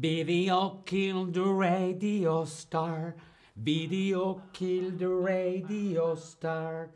[0.00, 3.16] Video killed the radio star.
[3.56, 6.90] Video killed the radio star.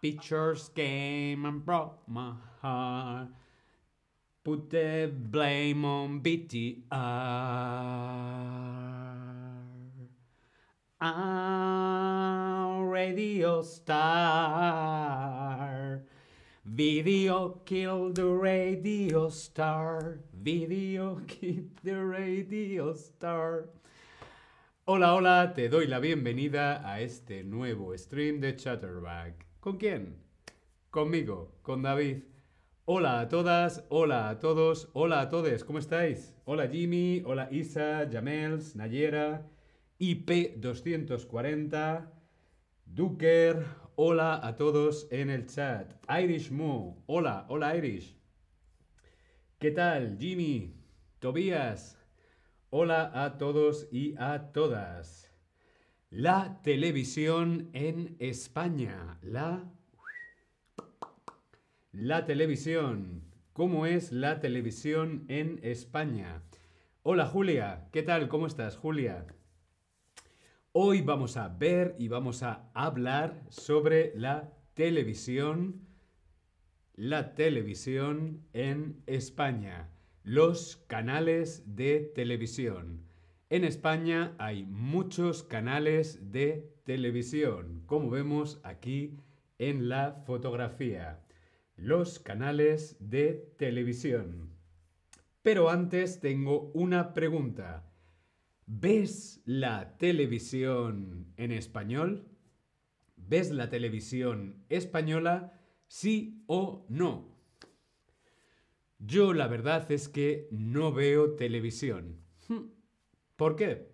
[0.00, 2.32] Pictures came and broke my
[2.62, 3.28] heart.
[4.44, 6.86] Put the blame on BTR.
[10.98, 14.00] Ah, radio star.
[16.64, 20.20] Video killed the radio star.
[20.32, 23.68] Video killed the radio star.
[24.86, 29.44] Hola, hola, te doy la bienvenida a este nuevo stream de Chatterback.
[29.60, 30.16] ¿Con quién?
[30.90, 32.22] Conmigo, con David.
[32.86, 36.34] Hola a todas, hola a todos, hola a todos, ¿cómo estáis?
[36.46, 39.42] Hola Jimmy, hola Isa, Jamels, Nayera,
[39.98, 42.10] IP240,
[42.84, 45.94] Duker, hola a todos en el chat.
[46.22, 48.14] Irish Mo, hola, hola Irish.
[49.58, 50.74] ¿Qué tal Jimmy?
[51.18, 51.98] Tobías,
[52.68, 55.32] hola a todos y a todas.
[56.10, 59.64] La televisión en España, la
[61.92, 63.22] la televisión.
[63.54, 66.42] ¿Cómo es la televisión en España?
[67.02, 68.28] Hola Julia, ¿qué tal?
[68.28, 69.26] ¿Cómo estás Julia?
[70.78, 75.80] Hoy vamos a ver y vamos a hablar sobre la televisión,
[76.96, 79.88] la televisión en España,
[80.22, 83.06] los canales de televisión.
[83.48, 89.16] En España hay muchos canales de televisión, como vemos aquí
[89.58, 91.24] en la fotografía
[91.76, 94.50] los canales de televisión.
[95.40, 97.85] Pero antes tengo una pregunta.
[98.68, 102.26] ¿Ves la televisión en español?
[103.16, 105.60] ¿Ves la televisión española?
[105.86, 107.36] Sí o no.
[108.98, 112.18] Yo la verdad es que no veo televisión.
[113.36, 113.92] ¿Por qué?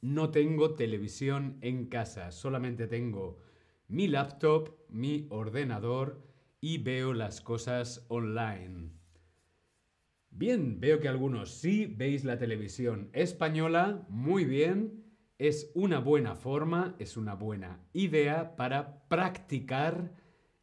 [0.00, 3.38] No tengo televisión en casa, solamente tengo
[3.86, 6.20] mi laptop, mi ordenador,
[6.60, 8.90] y veo las cosas online.
[10.30, 15.04] Bien, veo que algunos sí veis la televisión española, muy bien,
[15.38, 20.14] es una buena forma, es una buena idea para practicar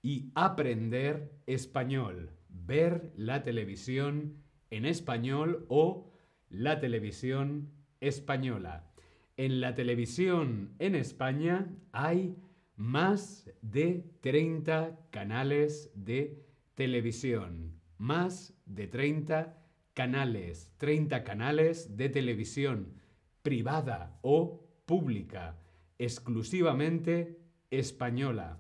[0.01, 6.11] y aprender español, ver la televisión en español o
[6.50, 8.91] la televisión española.
[9.35, 12.35] En la televisión en España hay
[12.75, 16.45] más de 30 canales de
[16.75, 17.81] televisión.
[17.97, 19.56] Más de 30
[19.97, 20.72] canales.
[20.78, 22.94] 30 canales de televisión
[23.41, 25.58] privada o pública,
[25.97, 27.40] exclusivamente
[27.72, 28.59] española.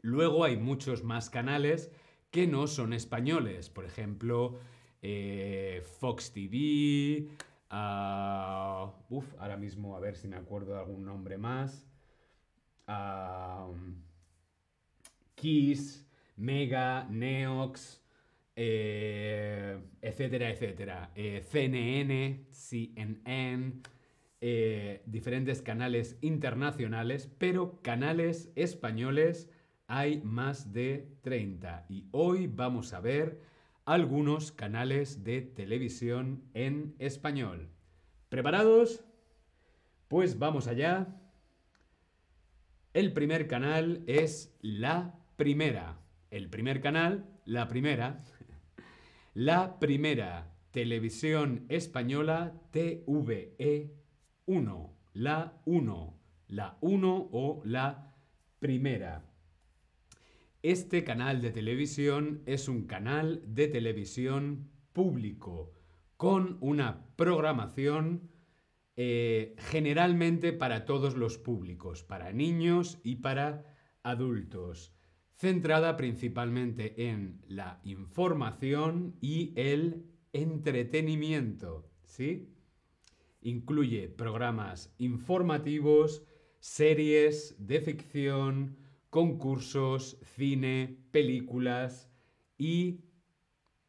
[0.00, 1.90] Luego hay muchos más canales
[2.30, 3.68] que no son españoles.
[3.68, 4.58] Por ejemplo,
[5.02, 7.28] eh, Fox TV.
[9.10, 11.86] Uf, ahora mismo a ver si me acuerdo de algún nombre más.
[15.34, 18.00] Kiss, Mega, Neox,
[18.56, 19.23] eh,
[20.14, 21.10] etcétera, etcétera.
[21.16, 23.82] Eh, CNN, CNN,
[24.40, 29.50] eh, diferentes canales internacionales, pero canales españoles
[29.88, 31.86] hay más de 30.
[31.88, 33.40] Y hoy vamos a ver
[33.84, 37.70] algunos canales de televisión en español.
[38.28, 39.04] ¿Preparados?
[40.06, 41.08] Pues vamos allá.
[42.92, 45.98] El primer canal es la primera.
[46.30, 48.22] El primer canal, la primera.
[49.36, 53.92] La primera televisión española TVE
[54.46, 54.96] 1.
[55.12, 56.20] La 1.
[56.46, 58.14] La 1 o la
[58.60, 59.24] primera.
[60.62, 65.72] Este canal de televisión es un canal de televisión público
[66.16, 68.30] con una programación
[68.94, 73.74] eh, generalmente para todos los públicos, para niños y para
[74.04, 74.93] adultos,
[75.36, 82.50] centrada principalmente en la información y el entretenimiento, ¿sí?
[83.40, 86.22] Incluye programas informativos,
[86.60, 88.76] series de ficción,
[89.10, 92.10] concursos, cine, películas
[92.56, 93.00] y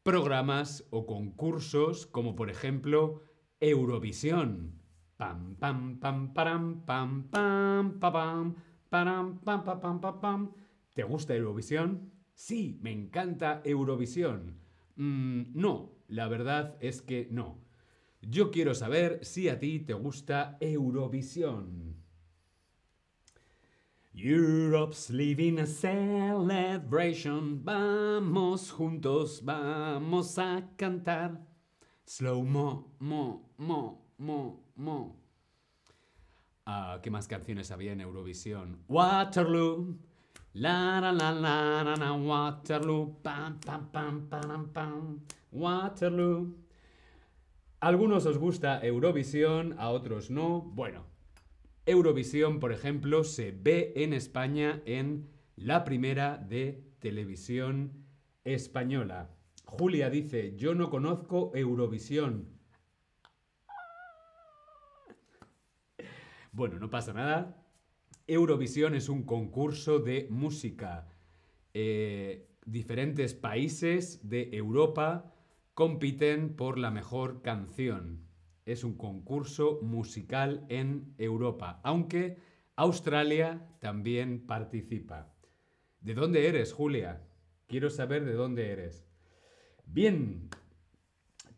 [0.04, 3.22] programas o concursos como por ejemplo
[3.60, 4.82] Eurovisión.
[5.18, 8.56] Pam pam pam param pam pam pa pam
[8.90, 10.20] param pam pam pam pam.
[10.20, 10.65] pam
[10.96, 12.10] ¿Te gusta Eurovisión?
[12.34, 14.62] Sí, me encanta Eurovisión.
[14.96, 17.60] no, la verdad es que no.
[18.22, 21.98] Yo quiero saber si a ti te gusta Eurovisión.
[24.14, 27.62] Europe's living a celebration.
[27.66, 31.46] Vamos juntos, vamos a cantar.
[32.06, 35.18] Slow mo, mo, mo, mo, mo.
[36.66, 38.80] Ah, ¿Qué más canciones había en Eurovisión?
[38.88, 39.98] Waterloo.
[40.58, 43.18] La la la la la la Waterloo.
[43.22, 45.20] Pam pam pam pam pam.
[45.52, 46.56] Waterloo.
[47.82, 50.62] A algunos os gusta Eurovisión, a otros no.
[50.62, 51.08] Bueno,
[51.86, 58.06] Eurovisión, por ejemplo, se ve en España en la primera de televisión
[58.46, 59.32] española.
[59.66, 62.48] Julia dice, yo no conozco Eurovisión.
[66.54, 67.65] Bueno, no pasa nada.
[68.28, 71.08] Eurovisión es un concurso de música.
[71.76, 75.32] Eh, diferentes países de Europa
[75.76, 78.26] compiten por la mejor canción.
[78.66, 82.38] Es un concurso musical en Europa, aunque
[82.76, 85.32] Australia también participa.
[86.00, 87.22] ¿De dónde eres, Julia?
[87.68, 89.08] Quiero saber de dónde eres.
[89.86, 90.50] Bien,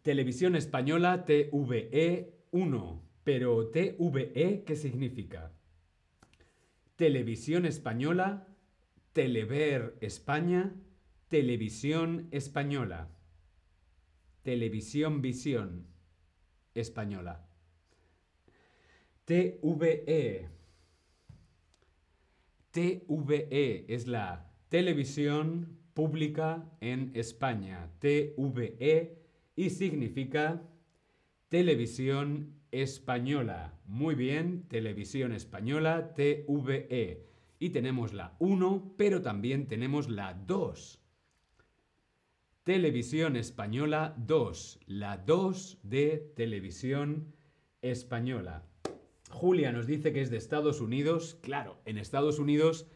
[0.02, 3.04] televisión española TVE 1.
[3.24, 5.57] Pero TVE, ¿qué significa?
[6.98, 8.48] Televisión española,
[9.14, 10.74] Telever España,
[11.30, 13.08] Televisión española.
[14.42, 15.86] Televisión Visión
[16.74, 17.48] española.
[19.26, 20.50] TVE.
[22.72, 27.92] TVE es la televisión pública en España.
[28.00, 29.22] TVE
[29.56, 30.64] y significa
[31.50, 33.74] televisión española.
[33.86, 37.26] Muy bien, televisión española, TVE.
[37.60, 41.02] Y tenemos la 1, pero también tenemos la 2.
[42.64, 47.34] Televisión Española 2, la 2 de Televisión
[47.82, 48.66] Española.
[49.30, 51.38] Julia nos dice que es de Estados Unidos.
[51.42, 52.88] Claro, en Estados Unidos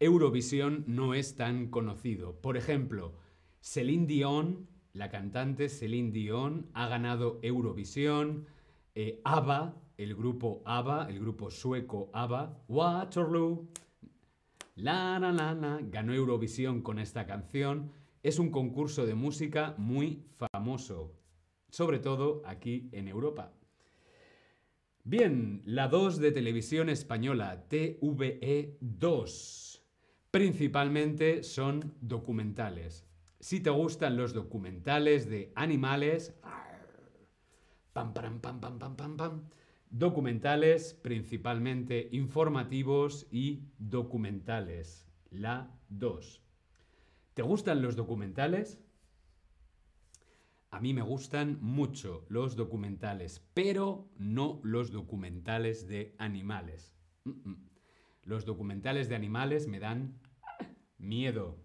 [0.00, 2.40] Eurovisión no es tan conocido.
[2.40, 3.14] Por ejemplo,
[3.60, 8.46] Celine Dion, la cantante Celine Dion, ha ganado Eurovisión.
[9.02, 13.66] Eh, ABBA, el grupo ABBA, el grupo sueco ABBA, Waterloo,
[14.76, 17.92] la la, ganó Eurovisión con esta canción.
[18.22, 21.14] Es un concurso de música muy famoso,
[21.70, 23.54] sobre todo aquí en Europa.
[25.02, 29.82] Bien, la 2 de televisión española, TVE 2.
[30.30, 33.06] Principalmente son documentales.
[33.38, 36.34] Si te gustan los documentales de animales,
[37.92, 39.48] pam, pam, pam, pam, pam, pam, pam,
[39.90, 46.42] documentales principalmente informativos y documentales, la 2.
[47.34, 48.78] ¿Te gustan los documentales?
[50.70, 56.94] A mí me gustan mucho los documentales, pero no los documentales de animales.
[58.22, 60.20] Los documentales de animales me dan
[60.98, 61.58] miedo.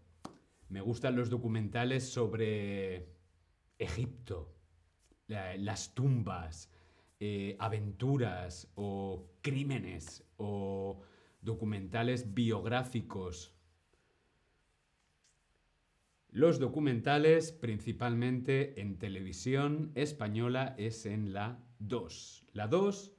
[0.69, 3.13] Me gustan los documentales sobre
[3.77, 4.54] Egipto,
[5.27, 6.71] las tumbas,
[7.19, 11.01] eh, aventuras o crímenes o
[11.41, 13.53] documentales biográficos.
[16.29, 22.47] Los documentales, principalmente en televisión española, es en la 2.
[22.51, 23.15] La 2,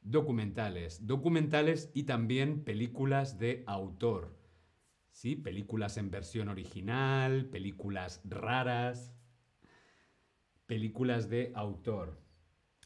[0.00, 1.06] documentales.
[1.06, 4.34] Documentales y también películas de autor.
[5.10, 5.36] ¿Sí?
[5.36, 9.15] Películas en versión original, películas raras,
[10.66, 12.18] películas de autor.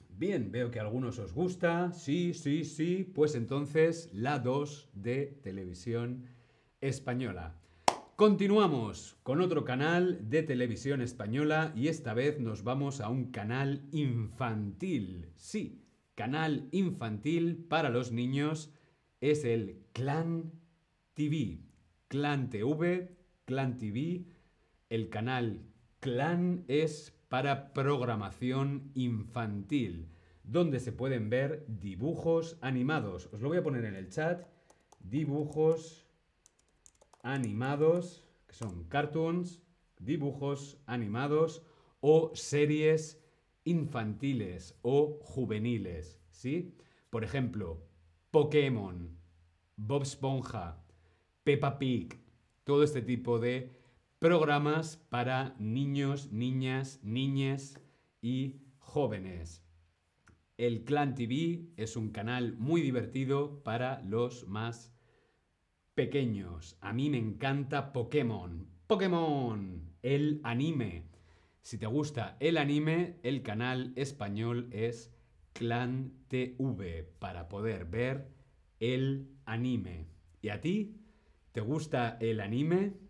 [0.09, 1.93] Bien, veo que a algunos os gusta.
[1.93, 3.11] Sí, sí, sí.
[3.15, 6.27] Pues entonces la 2 de televisión
[6.81, 7.57] española.
[8.17, 13.89] Continuamos con otro canal de televisión española y esta vez nos vamos a un canal
[13.93, 15.33] infantil.
[15.37, 18.75] Sí, canal infantil para los niños
[19.23, 20.53] es el Clan
[21.15, 21.61] TV.
[22.09, 24.27] Clan TV, Clan TV.
[24.91, 25.63] El canal
[26.01, 30.09] Clan es para programación infantil,
[30.43, 33.31] donde se pueden ver dibujos animados.
[33.33, 34.49] Os lo voy a poner en el chat.
[34.99, 36.09] Dibujos
[37.23, 39.63] animados, que son cartoons,
[40.01, 41.63] dibujos animados
[42.01, 43.23] o series
[43.63, 46.75] infantiles o juveniles, ¿sí?
[47.11, 47.87] Por ejemplo,
[48.33, 49.17] Pokémon,
[49.77, 50.83] Bob Esponja,
[51.45, 52.19] Peppa Pig,
[52.65, 53.80] todo este tipo de
[54.21, 57.81] programas para niños, niñas, niñas
[58.21, 59.65] y jóvenes.
[60.59, 64.93] El Clan TV es un canal muy divertido para los más
[65.95, 66.77] pequeños.
[66.83, 68.69] A mí me encanta Pokémon.
[68.87, 71.07] Pokémon, el anime.
[71.63, 75.15] Si te gusta el anime, el canal español es
[75.55, 78.29] Clan TV para poder ver
[78.81, 80.09] el anime.
[80.43, 81.01] ¿Y a ti?
[81.53, 83.10] ¿Te gusta el anime?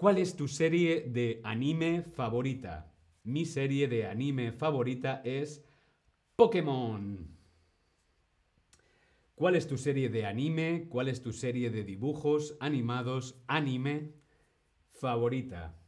[0.00, 2.90] ¿Cuál es tu serie de anime favorita?
[3.22, 5.62] Mi serie de anime favorita es
[6.36, 7.36] Pokémon.
[9.34, 10.86] ¿Cuál es tu serie de anime?
[10.88, 14.14] ¿Cuál es tu serie de dibujos animados anime
[14.94, 15.78] favorita?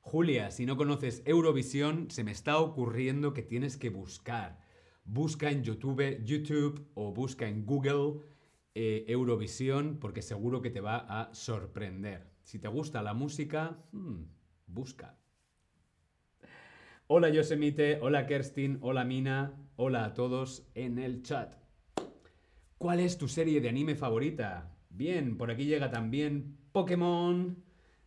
[0.00, 4.58] Julia, si no conoces Eurovisión, se me está ocurriendo que tienes que buscar.
[5.04, 8.35] Busca en YouTube, YouTube o busca en Google
[8.78, 12.26] eh, Eurovisión porque seguro que te va a sorprender.
[12.42, 14.24] Si te gusta la música, hmm,
[14.66, 15.16] busca.
[17.06, 21.54] Hola Yosemite, hola Kerstin, hola Mina, hola a todos en el chat.
[22.76, 24.76] ¿Cuál es tu serie de anime favorita?
[24.90, 27.56] Bien, por aquí llega también Pokémon.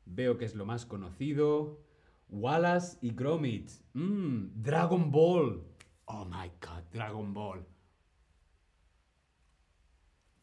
[0.06, 1.82] Veo que es lo más conocido.
[2.30, 3.72] Wallace y Gromit.
[3.94, 5.64] Mmm, Dragon Ball.
[6.06, 7.66] Oh my god, Dragon Ball.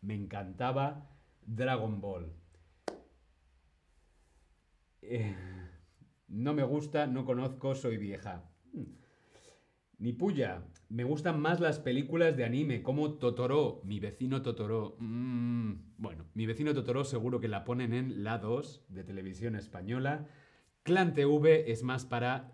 [0.07, 1.11] Me encantaba
[1.45, 2.33] Dragon Ball.
[5.03, 5.35] Eh,
[6.29, 8.49] no me gusta, no conozco, soy vieja.
[8.73, 8.85] Hmm.
[9.99, 10.63] Ni puya.
[10.89, 14.97] Me gustan más las películas de anime, como Totoro, mi vecino Totoro.
[15.01, 20.29] Mm, bueno, mi vecino Totoro seguro que la ponen en la 2 de televisión española.
[20.85, 22.53] Clan TV es más para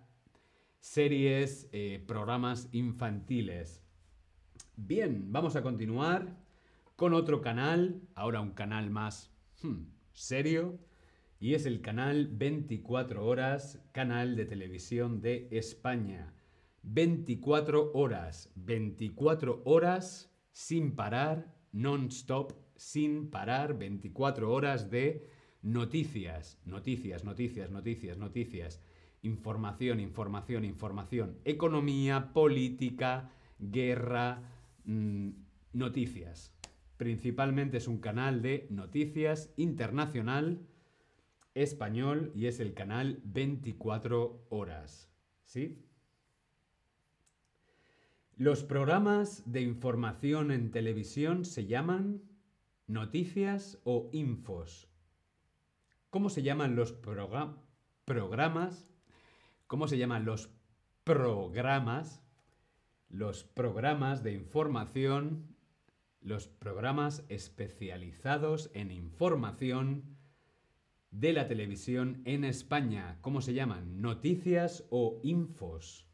[0.81, 3.85] series, eh, programas infantiles.
[4.75, 6.41] Bien, vamos a continuar
[7.03, 10.79] con otro canal, ahora un canal más hmm, serio,
[11.41, 16.33] y es el canal 24 horas, canal de televisión de España.
[16.85, 25.29] 24 horas, 24 horas sin parar, non-stop, sin parar, 24 horas de
[25.61, 28.81] Noticias, noticias, noticias, noticias, noticias.
[29.23, 31.37] Información, información, información.
[31.45, 34.41] Economía, política, guerra,
[34.85, 35.31] mm,
[35.73, 36.53] noticias.
[36.97, 40.67] Principalmente es un canal de noticias internacional
[41.55, 45.11] español y es el canal 24 horas.
[45.45, 45.83] ¿Sí?
[48.37, 52.23] Los programas de información en televisión se llaman
[52.87, 54.89] noticias o infos.
[56.11, 58.87] ¿Cómo se llaman los programas?
[59.67, 60.51] ¿Cómo se llaman los
[61.05, 62.23] programas?
[63.09, 65.52] Los programas de información,
[66.25, 70.17] los programas especializados en información
[71.11, 73.19] de la televisión en España.
[73.21, 74.01] ¿Cómo se llaman?
[74.01, 76.07] ¿Noticias o infos?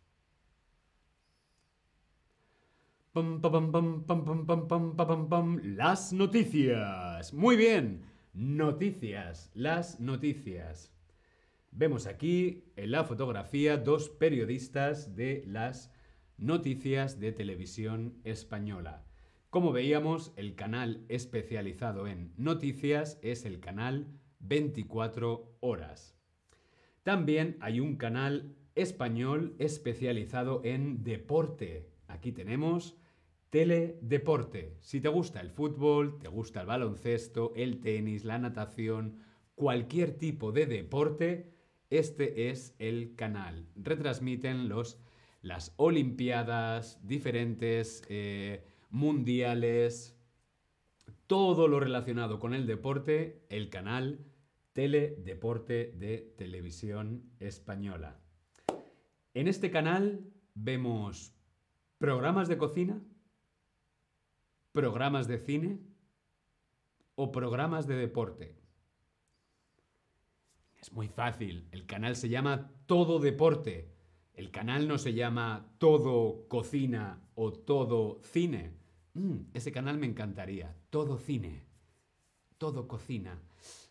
[5.77, 7.33] Las noticias.
[7.33, 8.03] Muy bien.
[8.33, 10.93] Noticias, las noticias.
[11.71, 15.93] Vemos aquí en la fotografía dos periodistas de las
[16.37, 19.08] noticias de televisión española.
[19.51, 24.07] Como veíamos, el canal especializado en noticias es el canal
[24.41, 26.15] 24 horas.
[27.03, 31.89] También hay un canal español especializado en deporte.
[32.09, 32.99] Aquí tenemos
[33.49, 34.77] Teledeporte.
[34.83, 39.17] Si te gusta el fútbol, te gusta el baloncesto, el tenis, la natación,
[39.55, 41.55] cualquier tipo de deporte,
[41.89, 43.67] este es el canal.
[43.77, 45.01] Retransmiten los,
[45.41, 50.19] las Olimpiadas, diferentes eh, mundiales,
[51.27, 54.25] todo lo relacionado con el deporte, el canal
[54.73, 58.21] Teledeporte de Televisión Española.
[59.35, 61.35] En este canal vemos
[61.99, 63.01] programas de cocina,
[64.73, 65.81] programas de cine
[67.17, 68.57] o programas de deporte?
[70.81, 71.69] Es muy fácil.
[71.73, 73.93] El canal se llama Todo Deporte.
[74.35, 78.78] El canal no se llama Todo Cocina o Todo Cine.
[79.19, 80.77] Mm, ese canal me encantaría.
[80.91, 81.65] Todo Cine.
[82.57, 83.43] Todo Cocina.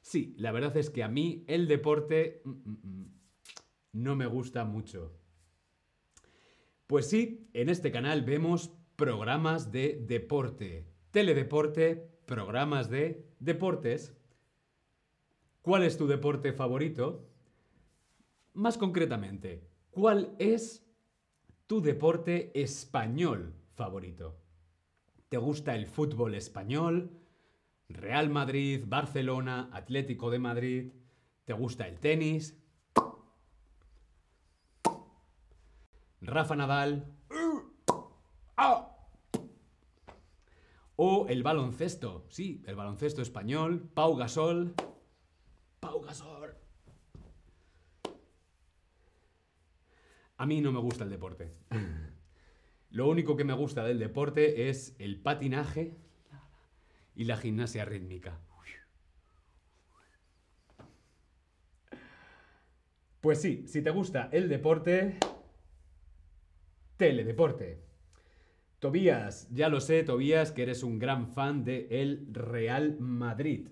[0.01, 3.11] Sí, la verdad es que a mí el deporte mm, mm,
[3.91, 5.11] no me gusta mucho.
[6.87, 10.87] Pues sí, en este canal vemos programas de deporte.
[11.11, 14.15] Teledeporte, programas de deportes.
[15.61, 17.27] ¿Cuál es tu deporte favorito?
[18.53, 20.87] Más concretamente, ¿cuál es
[21.67, 24.46] tu deporte español favorito?
[25.29, 27.11] ¿Te gusta el fútbol español?
[27.89, 30.93] Real Madrid, Barcelona, Atlético de Madrid.
[31.45, 32.57] ¿Te gusta el tenis?
[36.21, 37.17] Rafa Nadal,
[40.99, 44.73] O el baloncesto, sí, el baloncesto español, Pau Gasol.
[45.79, 46.55] Pau Gasol.
[50.37, 51.53] A mí no me gusta el deporte.
[52.89, 55.95] Lo único que me gusta del deporte es el patinaje
[57.15, 58.39] y la gimnasia rítmica.
[63.19, 65.17] Pues sí, si te gusta el deporte,
[66.95, 67.83] teledeporte.
[68.79, 73.69] Tobías, ya lo sé, Tobías, que eres un gran fan de el Real Madrid.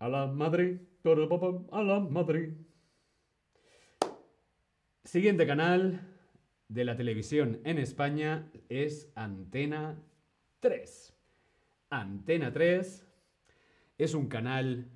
[0.00, 2.52] A la Madrid, a la Madrid.
[5.04, 6.09] Siguiente canal
[6.70, 10.00] de la televisión en España es Antena
[10.60, 11.12] 3.
[11.90, 13.06] Antena 3
[13.98, 14.88] es un canal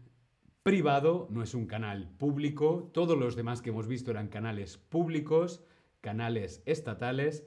[0.62, 2.90] privado, no es un canal público.
[2.94, 5.64] Todos los demás que hemos visto eran canales públicos,
[6.00, 7.44] canales estatales.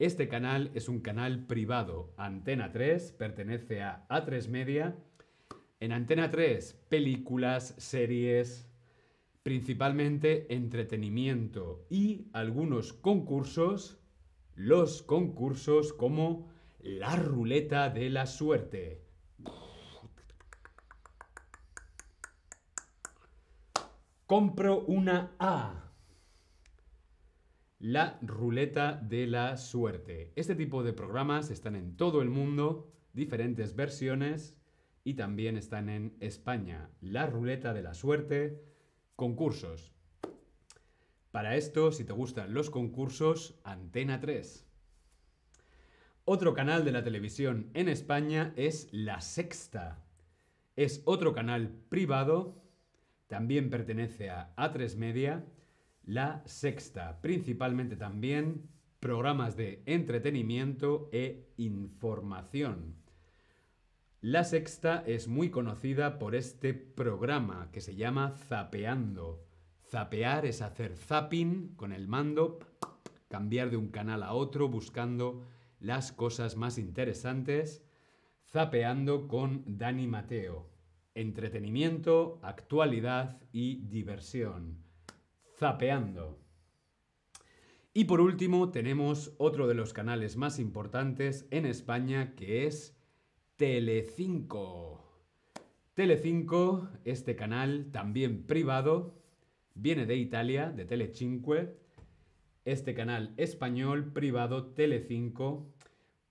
[0.00, 2.12] Este canal es un canal privado.
[2.16, 4.96] Antena 3 pertenece a A3 Media.
[5.78, 8.67] En Antena 3, películas, series,
[9.42, 14.00] principalmente entretenimiento y algunos concursos,
[14.54, 16.48] los concursos como
[16.80, 19.04] la ruleta de la suerte.
[24.26, 25.92] Compro una A.
[27.78, 30.32] La ruleta de la suerte.
[30.36, 34.58] Este tipo de programas están en todo el mundo, diferentes versiones,
[35.08, 36.90] y también están en España.
[37.00, 38.62] La ruleta de la suerte,
[39.18, 39.92] concursos.
[41.32, 44.64] Para esto, si te gustan los concursos, Antena 3.
[46.24, 49.98] Otro canal de la televisión en España es La Sexta.
[50.76, 52.62] Es otro canal privado
[53.26, 55.44] también pertenece a A3 Media,
[56.04, 58.70] La Sexta, principalmente también
[59.00, 62.94] programas de entretenimiento e información.
[64.20, 69.44] La Sexta es muy conocida por este programa que se llama Zapeando.
[69.88, 72.58] Zapear es hacer zapping con el mando,
[73.28, 75.46] cambiar de un canal a otro buscando
[75.78, 77.84] las cosas más interesantes.
[78.44, 80.68] Zapeando con Dani Mateo
[81.18, 84.84] entretenimiento, actualidad y diversión.
[85.58, 86.38] Zapeando.
[87.92, 92.97] Y por último tenemos otro de los canales más importantes en España que es
[93.58, 95.02] Telecinco.
[95.94, 99.16] Telecinco, este canal también privado,
[99.74, 101.76] viene de Italia, de Telecinque.
[102.64, 105.74] Este canal español privado Telecinco.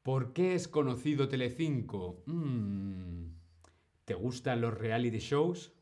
[0.03, 2.23] ¿Por qué es conocido Telecinco?
[2.27, 3.25] Mm.
[4.05, 5.73] ¿Te gustan los reality shows?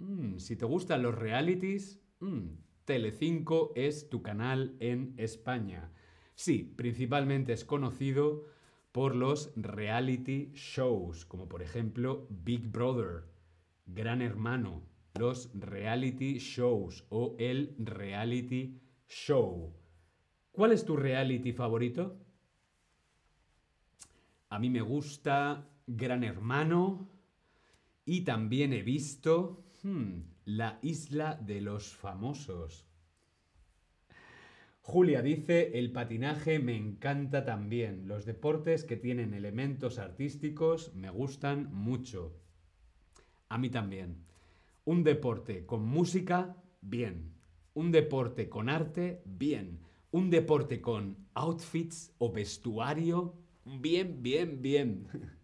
[0.00, 2.48] Mm, si te gustan los realities, mm,
[2.84, 5.90] Telecinco es tu canal en España.
[6.34, 8.57] Sí, principalmente es conocido
[8.98, 13.28] por los reality shows, como por ejemplo Big Brother,
[13.86, 14.82] Gran Hermano,
[15.16, 19.72] los reality shows o el reality show.
[20.50, 22.18] ¿Cuál es tu reality favorito?
[24.48, 27.08] A mí me gusta Gran Hermano,
[28.04, 32.87] y también he visto hmm, La isla de los famosos.
[34.90, 38.08] Julia dice, el patinaje me encanta también.
[38.08, 42.40] Los deportes que tienen elementos artísticos me gustan mucho.
[43.50, 44.24] A mí también.
[44.86, 47.34] Un deporte con música, bien.
[47.74, 49.80] Un deporte con arte, bien.
[50.10, 55.06] Un deporte con outfits o vestuario, bien, bien, bien.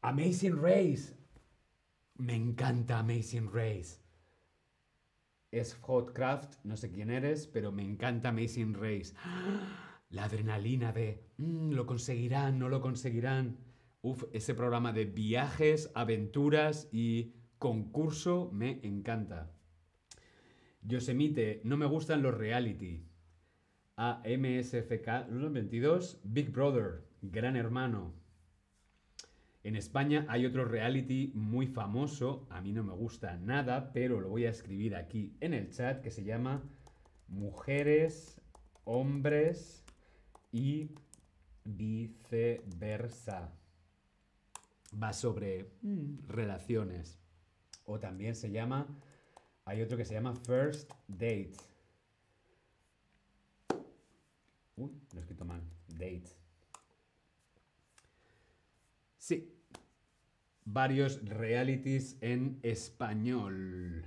[0.00, 1.14] Amazing Race.
[2.14, 3.99] Me encanta Amazing Race.
[5.50, 9.14] Es Hotcraft, no sé quién eres, pero me encanta Amazing Race.
[10.10, 13.58] La adrenalina de, mm, lo conseguirán, no lo conseguirán.
[14.02, 19.52] Uf, ese programa de viajes, aventuras y concurso me encanta.
[20.82, 23.04] Yosemite, no me gustan los reality.
[23.96, 28.19] AMSFK 22, Big Brother, Gran Hermano.
[29.62, 34.30] En España hay otro reality muy famoso, a mí no me gusta nada, pero lo
[34.30, 36.62] voy a escribir aquí en el chat, que se llama
[37.28, 38.40] Mujeres,
[38.84, 39.84] Hombres
[40.50, 40.92] y
[41.64, 43.52] Viceversa.
[45.00, 47.20] Va sobre mm, relaciones.
[47.84, 48.86] O también se llama,
[49.66, 51.52] hay otro que se llama First Date.
[54.76, 55.62] Uy, lo he escrito mal.
[55.88, 56.39] Date.
[59.30, 59.48] Sí.
[60.64, 64.04] Varios realities en español.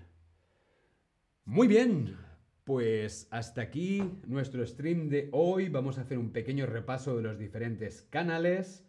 [1.45, 2.17] Muy bien.
[2.65, 5.69] Pues hasta aquí nuestro stream de hoy.
[5.69, 8.85] Vamos a hacer un pequeño repaso de los diferentes canales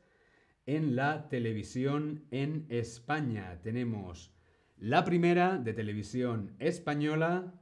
[0.67, 3.61] en la televisión en España.
[3.63, 4.35] Tenemos
[4.77, 7.55] la primera de televisión española,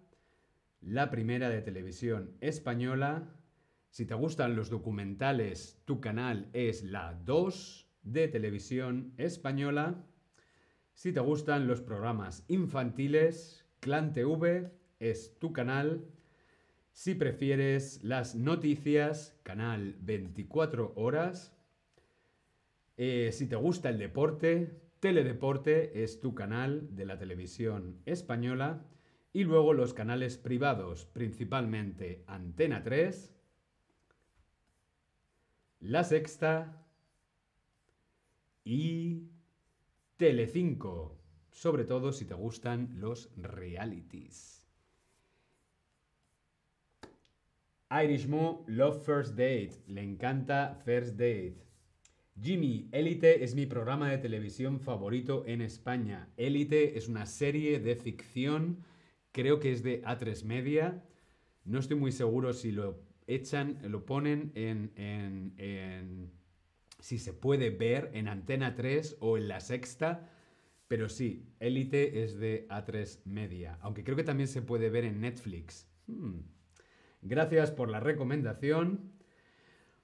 [0.80, 3.36] la primera de televisión española.
[3.90, 10.04] Si te gustan los documentales, tu canal es la 2 de televisión española.
[10.94, 16.06] Si te gustan los programas infantiles, Clan TV es tu canal.
[16.92, 21.56] Si prefieres las noticias, canal 24 horas.
[22.96, 28.84] Eh, si te gusta el deporte, Teledeporte es tu canal de la televisión española.
[29.32, 33.34] Y luego los canales privados, principalmente Antena 3,
[35.80, 36.81] La Sexta
[38.64, 39.28] y
[40.16, 41.18] Telecinco.
[41.50, 44.64] Sobre todo si te gustan los realities.
[47.90, 49.82] Irishmo Love First Date.
[49.86, 51.62] Le encanta First Date.
[52.40, 56.28] Jimmy, Élite es mi programa de televisión favorito en España.
[56.38, 58.82] Élite es una serie de ficción,
[59.32, 61.04] creo que es de A3 Media.
[61.64, 66.32] No estoy muy seguro si lo echan, lo ponen en, en, en
[67.02, 70.30] si se puede ver en Antena 3 o en La Sexta.
[70.86, 75.20] Pero sí, Élite es de A3 Media, aunque creo que también se puede ver en
[75.20, 75.88] Netflix.
[76.06, 76.42] Hmm.
[77.20, 79.12] Gracias por la recomendación.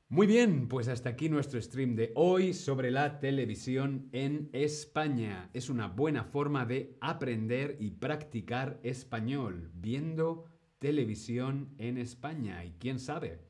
[0.09, 5.51] Muy bien, pues hasta aquí nuestro stream de hoy sobre la televisión en España.
[5.53, 10.47] Es una buena forma de aprender y practicar español viendo
[10.81, 12.65] televisión en España.
[12.65, 13.48] Y quién sabe,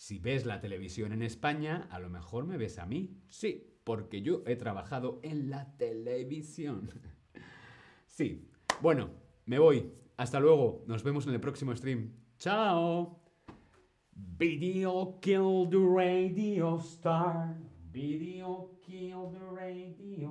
[0.00, 3.18] si ves la televisión en España, a lo mejor me ves a mí.
[3.28, 6.88] Sí, porque yo he trabajado en la televisión.
[8.06, 8.48] sí,
[8.80, 9.10] bueno,
[9.44, 9.92] me voy.
[10.16, 10.84] Hasta luego.
[10.86, 12.14] Nos vemos en el próximo stream.
[12.38, 13.20] Chao.
[14.14, 17.58] Video kill the radio star.
[17.92, 20.28] Video kill the radio